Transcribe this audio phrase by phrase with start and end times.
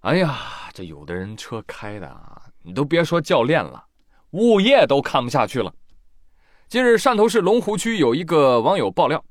[0.00, 0.38] 哎呀，
[0.72, 3.84] 这有的人车开的啊，你都别说教练了，
[4.30, 5.70] 物业都看不下去了。
[6.68, 9.22] 近日，汕头市龙湖区有一个网友爆料，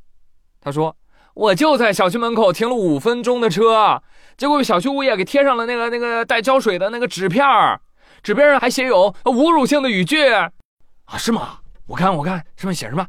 [0.62, 0.96] 他说
[1.34, 4.04] ：“我就在小区门口停了五分钟的车，
[4.38, 7.44] 结果被小区物业给贴上了那个那个带胶水的那个纸片
[8.22, 10.52] 纸片上还写有侮辱性的语句啊？
[11.18, 11.62] 是吗？
[11.88, 13.08] 我看我看上面写什么？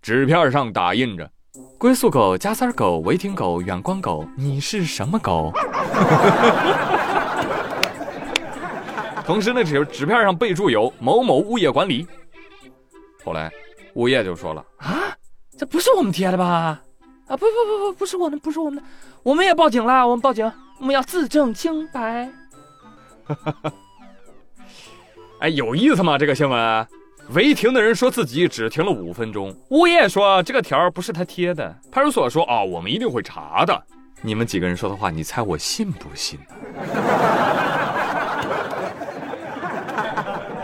[0.00, 1.30] 纸片上打印着。”
[1.78, 5.52] 龟速狗、加塞狗、违停狗、远光狗，你是什么狗？
[9.24, 12.06] 同时呢，纸纸片上备注有某某物业管理。
[13.24, 13.50] 后来，
[13.94, 15.16] 物业就说了啊，
[15.56, 16.80] 这不是我们贴的吧？
[17.26, 18.88] 啊，不不不不，不是我们，不是我们的，
[19.22, 22.30] 我们也报警了，我们报警，我们要自证清白。
[25.40, 26.16] 哎，有意思吗？
[26.18, 26.86] 这个新闻？
[27.34, 33.86] 违停的人说自己只停了五分钟，物业说这个条不是他贴的，派出所说啊，我们一定会查的。
[34.22, 36.40] 你们几个人说的话，你猜我信不信？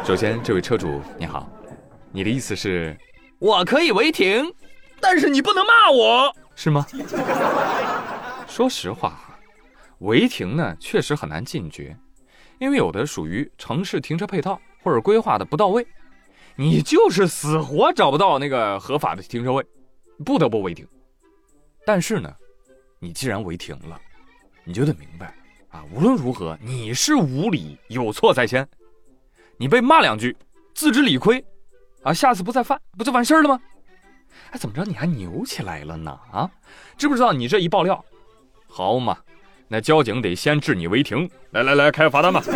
[0.04, 1.46] 首先，这位车主你好，
[2.10, 2.96] 你的意思是，
[3.38, 4.50] 我可以违停，
[5.00, 6.86] 但是你不能骂我，是吗？
[8.48, 9.38] 说实话，
[9.98, 11.94] 违停呢确实很难禁绝，
[12.58, 15.86] 因为有的属于城市停车配套或者规划的不到位。
[16.56, 19.64] 你就是死活找不到那个合法的停车位，
[20.24, 20.86] 不得不违停。
[21.84, 22.32] 但是呢，
[23.00, 24.00] 你既然违停了，
[24.62, 25.34] 你就得明白
[25.68, 28.66] 啊，无论如何你是无理，有错在先。
[29.56, 30.36] 你被骂两句，
[30.74, 31.44] 自知理亏，
[32.02, 33.60] 啊，下次不再犯，不就完事儿了吗？
[34.50, 36.16] 哎，怎么着你还牛起来了呢？
[36.32, 36.48] 啊，
[36.96, 38.02] 知不知道你这一爆料，
[38.68, 39.18] 好嘛，
[39.66, 41.28] 那交警得先治你违停。
[41.50, 42.42] 来来来，开罚单吧。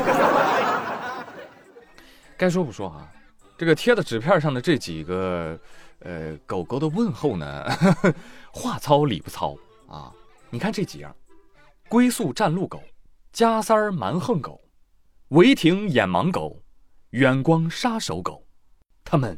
[2.39, 3.11] 该说不说啊。
[3.59, 5.59] 这个贴在纸片上的这几个，
[5.99, 7.65] 呃，狗狗的问候呢，
[8.55, 9.57] 话糙理不糙
[9.89, 10.13] 啊！
[10.49, 11.13] 你看这几样：
[11.89, 12.81] 龟速占路狗、
[13.33, 14.61] 加塞儿蛮横狗、
[15.31, 16.63] 违停眼盲狗、
[17.11, 18.45] 远光杀手狗，
[19.05, 19.37] 它们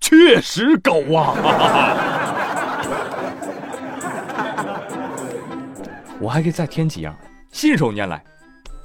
[0.00, 1.34] 确实狗啊！
[6.20, 7.18] 我还可以再添几样：
[7.50, 8.24] 信手拈来，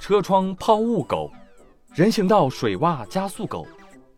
[0.00, 1.30] 车窗抛物狗、
[1.94, 3.64] 人行道水洼加速狗。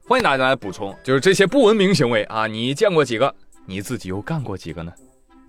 [0.08, 3.34] 欢迎大家来补充，就是这些不文明行为啊，你见过几个？
[3.64, 4.92] 你自己又干过几个呢？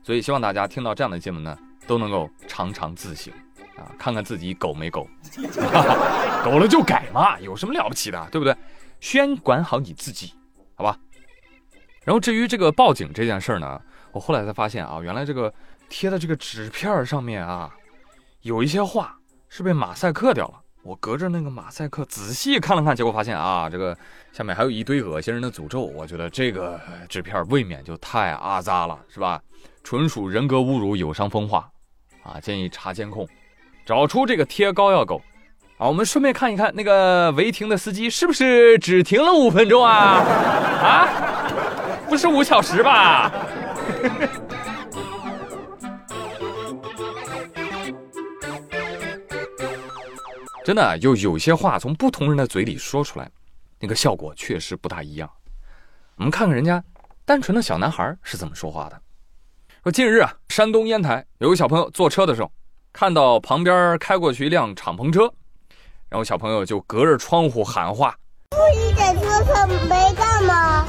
[0.02, 3.32] 所以希望大家听到这样的新闻呢，都能够常常自省
[3.78, 5.08] 啊，看看自己狗没狗，
[6.44, 8.56] 狗了就改嘛，有什么了不起的，对不对？
[9.00, 10.34] 先管好你自己，
[10.74, 10.98] 好吧？
[12.04, 13.80] 然后至于这个报警这件事儿呢，
[14.12, 15.54] 我后来才发现啊，原来这个
[15.88, 17.72] 贴的这个纸片上面啊，
[18.42, 19.16] 有一些话
[19.50, 20.60] 是被马赛克掉了。
[20.88, 23.94] 我隔着那个马赛克仔细看了看，结果发现啊，这个
[24.32, 25.82] 下面还有一堆恶心人的诅咒。
[25.82, 29.38] 我觉得这个纸片未免就太阿扎了，是吧？
[29.84, 31.70] 纯属人格侮辱、有伤风化
[32.24, 32.40] 啊！
[32.40, 33.28] 建议查监控，
[33.86, 35.22] 找出这个贴膏药狗。
[35.78, 39.92] 啊，我们顺便看一看那个违停的司机是不是只停了五分钟啊？
[39.92, 41.08] 啊，
[42.08, 43.30] 不是五小时吧？
[50.68, 53.32] 真的，有有些话从不同人的嘴里说出来，
[53.80, 55.32] 那个效果确实不大一样。
[56.18, 56.84] 我们看看人家
[57.24, 59.02] 单纯的小男孩是怎么说话的。
[59.82, 62.52] 说近日啊，山东烟台有个小朋友坐车的时候，
[62.92, 65.32] 看到旁边开过去一辆敞篷车，
[66.10, 68.14] 然后小朋友就隔着窗户喊话
[68.76, 70.86] ：“你在车上没干嘛？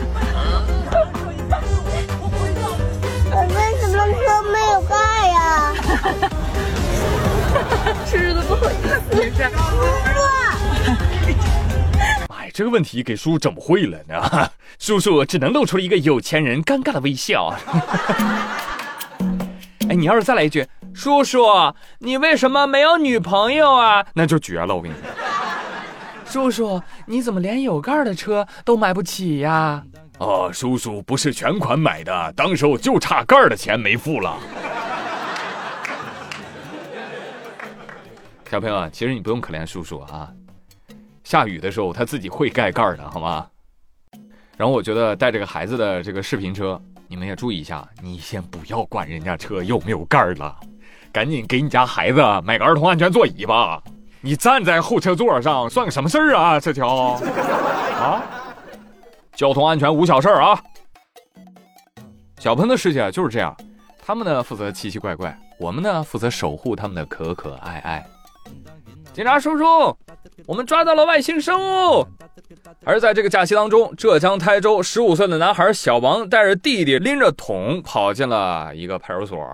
[3.31, 5.73] 为什么车没有盖呀？”
[8.09, 9.53] 吃的不好意思，叔叔。
[12.35, 14.51] 哎，这个问题给叔叔整不会了呢。
[14.81, 17.55] 叔叔只能露出了一个有钱人尴尬的微笑。
[19.91, 21.45] 哎，你要是再来一句，叔叔，
[21.99, 24.03] 你为什么没有女朋友啊？
[24.15, 25.03] 那就绝了，我跟你说。
[26.25, 29.83] 叔叔，你怎么连有盖的车都买不起呀？
[30.17, 34.35] 哦，叔叔不是全款买的，当时就差盖的钱没付了。
[38.51, 40.33] 小朋友啊，其实你不用可怜叔叔啊。
[41.23, 43.47] 下雨的时候他自己会盖盖的，好吗？
[44.57, 50.59] 然后我觉得带这个孩子的这个视频车，你们也注意一下，你先不要管人家车有没有盖儿了，
[51.13, 53.83] 赶紧给你家孩子买个儿童安全座椅吧。
[54.23, 56.59] 你站在后车座上算个什么事儿啊？
[56.59, 58.23] 这条啊，
[59.35, 60.59] 交通安全无小事儿啊。
[62.39, 63.55] 小朋友的世界就是这样，
[64.01, 68.05] 他们呢负责奇奇怪怪，我们呢负责守护他们的可可爱爱。
[69.19, 69.99] 警察叔叔，
[70.47, 72.07] 我们抓到了外星生物。
[72.85, 79.45] 而在这个假期当中，浙江台州十五岁的男孩小王带着弟弟拎着桶跑进了一个派出所，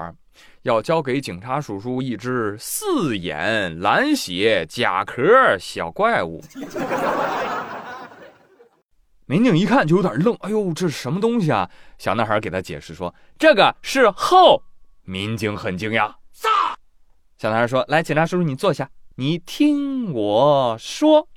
[0.65, 5.25] 要交给警察叔叔一只四眼蓝血甲壳
[5.59, 6.45] 小怪物。
[9.25, 11.71] 民警一看就有点愣，哎呦，这是什么东西啊？
[11.97, 14.63] 小男孩给他解释说：“这个是后。”
[15.05, 16.13] 民警很惊讶。
[17.39, 21.29] 小男孩说：“来，警察叔叔，你坐下，你听我说。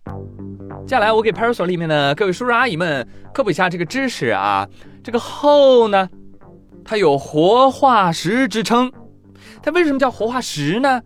[0.87, 4.67] 接下来我给派出所里面的各位叔叔阿姨们科普一下这个知识啊。
[5.03, 6.09] 这个后呢，
[6.83, 8.91] 它有活化石之称。
[9.61, 10.99] 它为什么叫活化石呢？”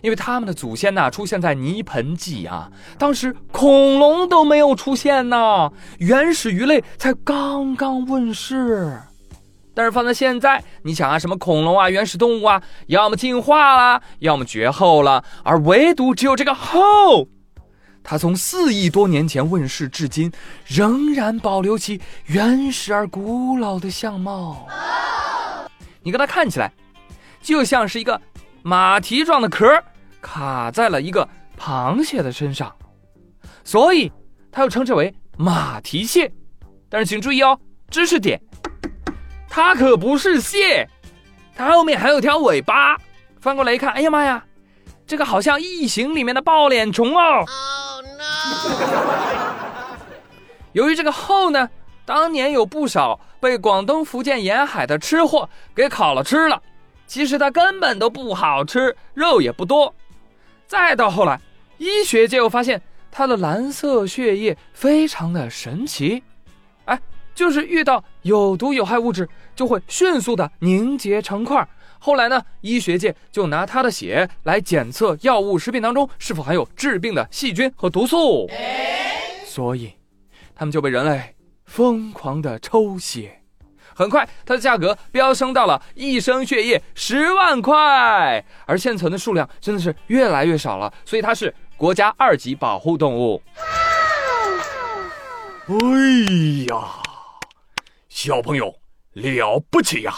[0.00, 8.98] 因为他们的祖先呐出现在泥盆纪啊，当时恐龙都没有出现呢，原始鱼类才刚刚问世。
[9.78, 17.28] 但是放在现在，你想啊，什么恐龙啊，原始动物啊，要么进化了，要么绝后了，而唯独只有这个后，
[18.02, 20.32] 它从四亿多年前问世至今，
[20.66, 24.66] 仍然保留其原始而古老的相貌。
[26.02, 26.72] 你跟它看起来，
[27.40, 28.20] 就像是一个。
[28.64, 29.64] 马蹄状的壳
[30.20, 31.26] 卡在了一个
[31.56, 32.74] 螃蟹的身上，
[33.62, 34.10] 所以
[34.50, 36.32] 它又称之为马蹄蟹。
[36.88, 37.56] 但是请注意哦，
[37.88, 38.42] 知识点，
[39.58, 40.88] 它可不是蟹，
[41.56, 42.96] 它后面还有条尾巴。
[43.40, 44.44] 翻过来一看，哎呀妈呀，
[45.04, 47.44] 这个好像异形里面的抱脸虫哦。
[50.74, 51.68] 由于这个后呢，
[52.06, 56.62] 当年有不少被广东、福建沿海的吃货给烤了吃了。
[57.08, 59.92] 其实它根本都不好吃，肉也不多。
[60.68, 61.40] 再到后来，
[61.78, 66.37] 医学界又发现它的蓝色血液非常的神奇，哎，
[67.38, 71.64] 就是遇到有毒有害物质就会迅速的凝结成块。
[72.00, 78.50] 后来呢，医学界就拿它的血来检测药物、食品当中是否含有致病的细菌和毒素，
[79.46, 79.92] 所以
[80.52, 83.40] 他们就被人类疯狂的抽血。
[83.94, 93.40] 很快，它的价格飙升到了一升血液十万块，而现存的数量真的是越来越少了，所以它是国家二级保护动物。
[95.68, 95.76] 哎
[96.68, 97.07] 呀，
[98.20, 98.74] 小朋友
[99.12, 100.12] 了不起呀！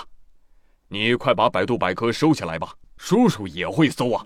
[0.88, 4.24] 你快把百度百科收起来吧，叔叔也会搜啊。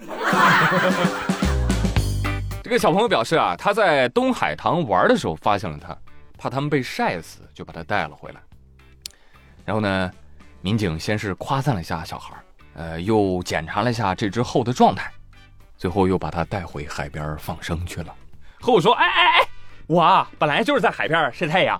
[2.63, 5.89] 这个小朋友表示啊，他在东海塘玩的时候发现了它，
[6.39, 8.41] 怕他们被晒死，就把它带了回来。
[9.65, 10.09] 然后呢，
[10.61, 12.33] 民警先是夸赞了一下小孩
[12.75, 15.11] 呃，又检查了一下这只猴的状态，
[15.77, 18.15] 最后又把它带回海边放生去了。
[18.61, 19.49] 猴说：“哎哎哎，
[19.89, 21.77] 我啊本来就是在海边晒太阳，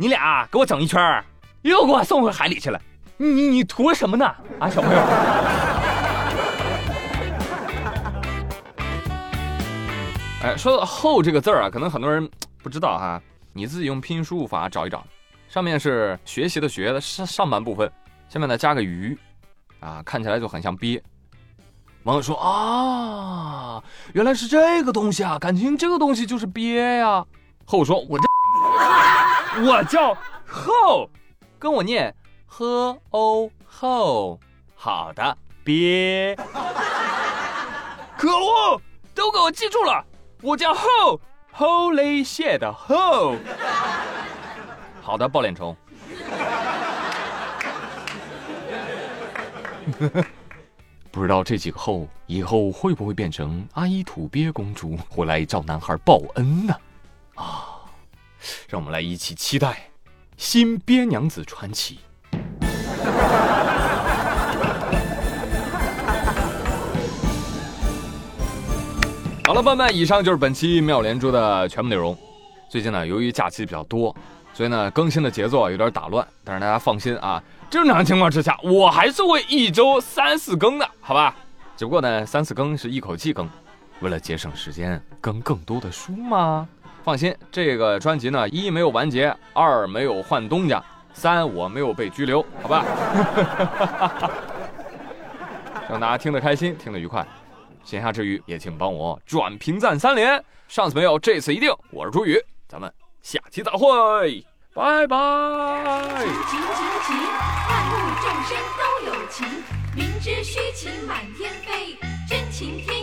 [0.00, 1.24] 你俩给我整一圈，
[1.62, 2.80] 又给我送回海里去了。
[3.16, 4.24] 你你你图什么呢？
[4.60, 4.98] 啊，小朋友。
[10.44, 12.30] 哎，说到‘后’这个字儿啊，可能很多人
[12.62, 13.20] 不知道哈，
[13.52, 15.04] 你自己用拼音输入法找一找。”
[15.50, 17.90] 上面是学习的学的上上半部分，
[18.28, 19.18] 下面呢加个鱼，
[19.80, 21.02] 啊，看起来就很像鳖。
[22.04, 27.26] 网友说啊，原来是这个东西啊，感情这个东西就是鳖呀。
[27.64, 28.27] 后说，我这
[29.66, 30.16] 我叫
[30.46, 31.10] 后，
[31.58, 32.14] 跟我念
[32.46, 32.64] h
[33.10, 34.38] o 后。
[34.74, 36.36] 好的，鳖。
[38.16, 38.80] 可恶，
[39.14, 40.04] 都给我记住了，
[40.42, 41.20] 我叫后
[41.56, 43.34] ，Holy shit 的后。
[45.02, 45.76] 好的，抱脸虫。
[51.10, 56.74] 不知道这几个后以后会不会变成阿依土鳖公主回来找男孩报恩呢？
[58.68, 59.90] 让我们来一起期待
[60.36, 61.98] 新鳖娘子传奇。
[69.44, 72.16] 好了，朋友们，以上就是本期妙连珠的全部内容。
[72.68, 74.14] 最近呢，由于假期比较多。
[74.54, 77.40] 所以呢，更新的节奏啊有点打乱，但是大家放心啊，
[77.70, 81.36] 正常情况之下，我还是会一周三四更的，好吧？
[81.76, 83.48] 只不过呢，三四更是一口气更，
[84.00, 86.68] 为了节省时间，更更多的书吗？
[87.08, 90.84] 放心，这个专辑呢，一没有完结，二没有换东家，
[91.14, 92.84] 三我没有被拘留，好吧？
[95.88, 97.26] 让大家听得开心，听得愉快。
[97.82, 101.74] 闲暇之余，也请帮我转评赞三连，上次没有，这次一定。
[101.92, 102.38] 我是朱宇，
[102.68, 104.44] 咱们下期再会。
[104.74, 105.16] 拜拜。
[106.14, 106.60] 情情
[107.06, 107.16] 情，
[107.70, 109.48] 万物众生都有情，
[109.96, 111.96] 明知虚情满天飞，
[112.28, 112.97] 真情天。